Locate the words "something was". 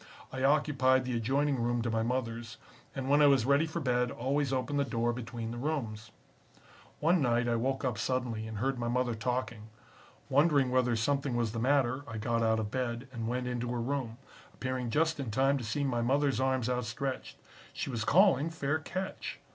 10.95-11.51